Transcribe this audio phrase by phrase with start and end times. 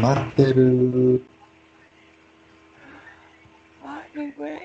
[0.00, 1.24] 待ってる。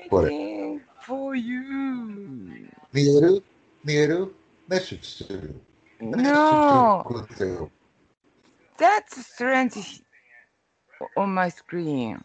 [0.08, 0.80] これ。
[1.04, 2.70] for you.
[2.92, 3.42] 見える
[3.84, 4.32] 見える
[4.68, 5.60] メッセージしてる。
[6.00, 7.04] No!
[8.78, 10.02] That's strange
[11.16, 12.20] on my screen.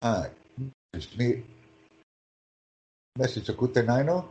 [0.00, 0.30] はい。
[0.92, 1.42] メッ
[3.28, 4.24] セージ送ってないの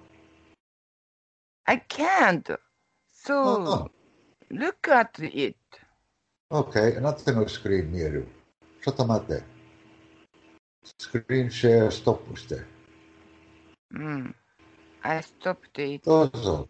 [1.66, 2.58] I can't.
[3.12, 3.90] So,
[4.50, 5.58] look at it.
[6.50, 8.26] Okay, nothing on screen near you.
[8.82, 9.10] Що там?
[11.00, 12.64] Screen share stop puste.
[13.94, 14.34] Mm.
[15.04, 16.04] I stopped it.
[16.04, 16.70] Tozo.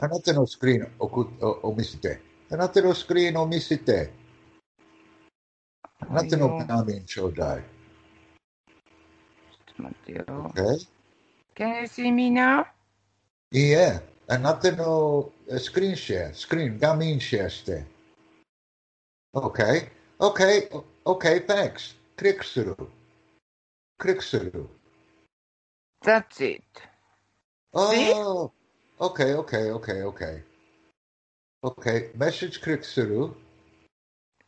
[0.00, 2.20] Anate no screen omissite.
[2.50, 4.10] Anate no screen omissite.
[6.02, 7.62] Anate no namin chodai.
[9.80, 10.76] Okay.
[11.54, 12.66] Can you see me now?
[13.50, 13.98] Yeah.
[14.28, 16.32] Anate no uh, screen share.
[16.34, 17.95] Screen gamin share ste.
[19.36, 20.68] Okay, okay,
[21.06, 21.94] okay, thanks.
[22.16, 22.88] Kriksuru.
[24.00, 24.66] Kriksuru.
[26.02, 26.64] That's it.
[27.74, 29.04] Oh, See?
[29.04, 30.42] okay, okay, okay, okay.
[31.62, 33.34] Okay, message Kriksuru.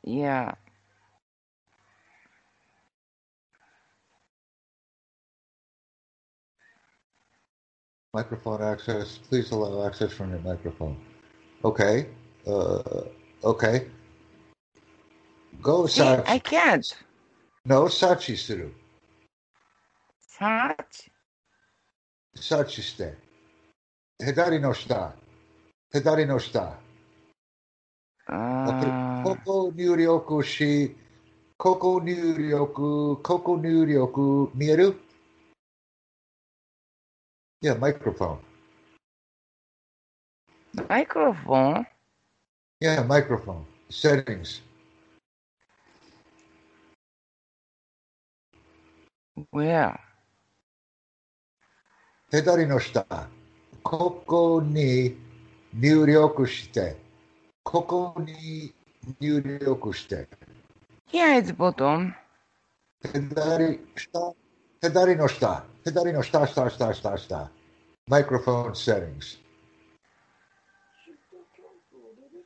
[0.05, 0.55] Yeah.
[8.15, 9.19] Microphone access.
[9.19, 10.97] Please allow access from your microphone.
[11.63, 12.07] Okay.
[12.47, 13.03] Uh,
[13.45, 13.87] okay.
[15.61, 16.23] Go sachi.
[16.27, 16.97] I can't.
[17.65, 18.71] No sachi suru.
[20.21, 21.09] Sachi.
[22.37, 23.17] Sachi shite.
[24.23, 25.13] Hedari no shita.
[25.93, 26.75] Hedari no shita.
[28.29, 29.23] Ah.
[29.25, 30.95] Koko ni shi.
[31.59, 33.23] Koko ni ryoku.
[33.23, 33.71] Koko ni.
[34.57, 34.97] Mieru?
[37.61, 38.39] Yeah, microphone.
[40.89, 41.87] Microphone?
[42.81, 43.67] Yeah, microphone.
[43.89, 44.61] Settings.
[49.53, 49.99] Where?
[52.31, 53.07] 左の下。
[53.83, 55.17] ここに
[55.75, 56.97] 入力して。
[57.63, 58.73] ここに
[59.21, 60.29] 入力して。
[61.11, 62.13] Here is bottom.
[63.03, 64.35] 左下。
[64.83, 65.65] 左の下。
[65.85, 67.51] 左の下、下、下、下、下。
[68.09, 69.39] Microphone settings.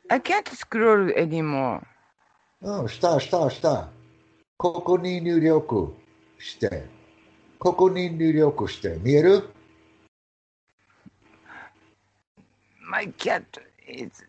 [0.08, 1.82] I can't scroll anymore.
[2.60, 3.88] うん、下、下、下。
[4.56, 5.96] ここに入力
[6.42, 6.84] して。
[7.58, 8.98] ここに入力して。
[9.00, 9.48] 見える
[12.80, 13.44] ？My cat
[13.86, 14.26] is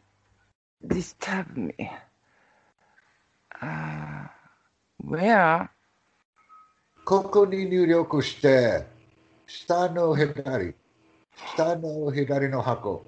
[0.85, 1.74] disturb me.
[3.59, 4.29] Uh,
[5.03, 5.69] where?
[7.06, 8.85] ここに入力して。
[9.47, 10.75] 下の左。
[11.56, 13.03] 下の左の箱。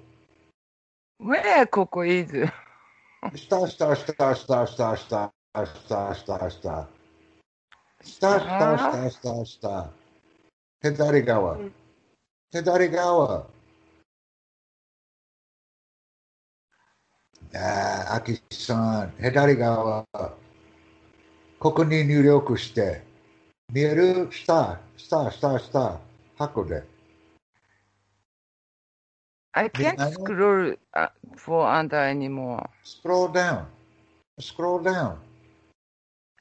[1.20, 2.46] Where ここ is?
[3.34, 6.95] 下、下、下、下、下、下、下、下、下。
[8.06, 9.90] Está, está, está, está, está.
[10.80, 11.58] Hedarigawa.
[11.58, 11.72] Hum.
[12.52, 13.50] Hedarigawa.
[17.54, 20.04] Ah, Aki-san, Hedarigawa.
[21.58, 23.02] ここに入力して、
[23.72, 26.00] 見える下、下、下、下、
[26.36, 26.84] 箱で。
[29.52, 30.76] I can't scroll
[31.36, 32.68] for under anymore.
[32.84, 33.64] Scroll down.
[34.38, 35.16] Scroll down.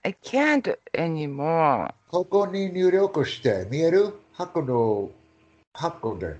[0.04, 1.92] I can't anymore.
[2.08, 3.66] ここに入力して。
[3.70, 5.10] 見える箱の、
[5.74, 6.36] 箱で。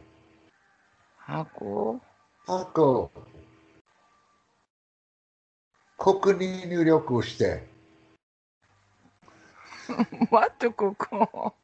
[1.19, 2.01] 箱
[2.47, 3.11] 箱。
[5.97, 7.69] ここに入力して。
[10.31, 11.55] What ここ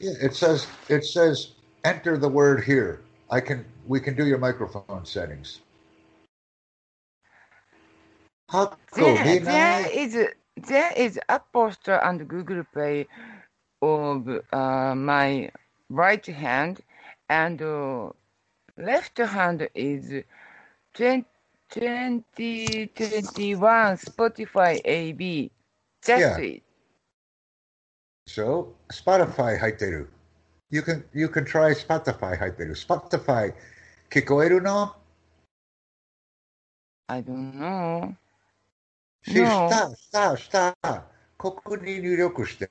[0.00, 1.52] Yeah, it says it says
[1.84, 3.02] enter the word here.
[3.30, 5.60] I can we can do your microphone settings.
[8.50, 9.90] Hakko, there, be there nice.
[9.92, 13.06] is there is Apple Store and Google Play
[13.82, 15.50] of uh, my
[15.90, 16.80] right hand
[17.28, 18.10] and uh,
[18.76, 20.22] left hand is
[20.94, 21.24] 20,
[21.70, 25.50] 2021 Spotify AB.
[26.06, 26.38] That's Yeah.
[26.38, 26.62] it.
[28.26, 30.08] So Spotify 入ってる。
[30.70, 32.74] You can you can try Spotify 入ってる。
[32.74, 33.54] Spotify
[34.10, 34.94] 聞こえるの
[37.08, 38.14] I don't know.
[39.23, 39.69] し No.
[39.69, 41.05] 下、下、下。
[41.37, 42.69] ここに入力して。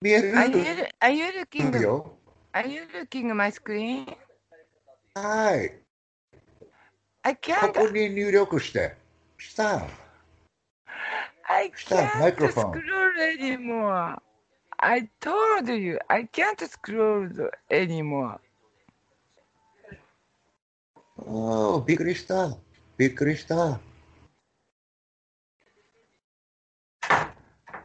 [0.00, 0.64] 見える Are you
[1.00, 2.18] are you looking よ。
[2.52, 4.16] are you looking my screen?
[5.14, 5.80] はい。
[7.22, 8.96] I こ can't こに入力して。
[9.38, 9.86] 下。
[11.46, 12.82] I Stop, can't scroll
[13.38, 14.18] anymore.
[14.78, 18.38] I told you I can't scroll anymore.
[21.16, 22.56] おー、びっくりした。
[22.96, 23.80] びっくりした。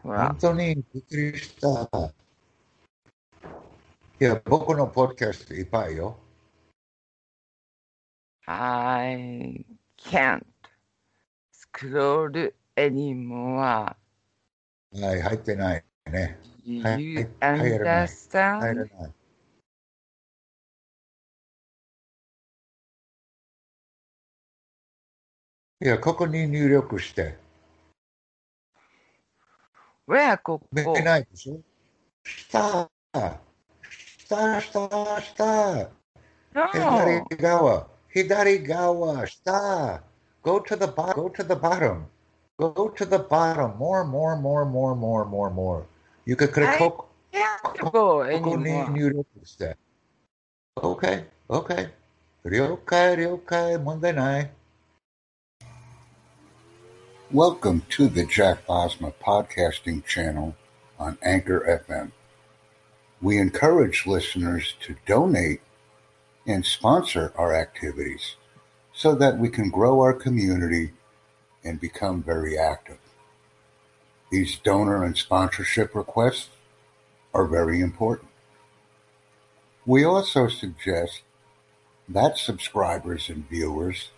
[0.10, 0.38] ほら本。
[0.40, 2.12] 当にびっくりした。
[4.20, 6.18] いや、僕のポッドキャストいっぱいよ。
[8.48, 9.64] I
[9.98, 10.44] can't
[11.54, 13.96] scroll anymore.
[15.00, 16.40] はい、入ってないね。
[16.66, 16.94] You はい
[17.42, 18.08] はい入らない
[18.58, 18.90] 入ら understand?
[19.00, 19.14] ない。
[25.82, 27.49] いや、ここに入力して。
[30.09, 31.61] Where こ見こてないでしょ
[32.25, 35.91] 下、下、下、下。
[36.55, 36.69] No.
[36.73, 40.03] 左側、左側、下。
[40.43, 42.07] Go to the bottom, go to the bottom.
[42.59, 43.77] Go to the bottom.
[43.79, 45.85] More, more, more, more, more, more, more.
[46.27, 48.93] You can click はいここ Can't go ここに anymore.
[48.93, 49.77] 入力して。
[50.77, 51.91] OK, OK.
[52.45, 54.51] 了解、了解、問題ない。
[57.32, 60.56] Welcome to the Jack Bosma podcasting channel
[60.98, 62.12] on Anchor FM.
[63.22, 65.62] We encourage listeners to donate
[66.48, 68.36] and sponsor our activities
[68.94, 70.94] so that we can grow our community
[71.64, 72.98] and become very active.
[74.32, 76.50] These donor and sponsorship requests
[77.32, 78.30] are very important.
[79.86, 81.22] We also suggest
[82.08, 84.10] that subscribers and viewers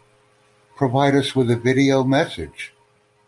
[0.77, 2.71] provide us with a video message